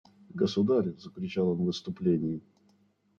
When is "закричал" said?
0.99-1.49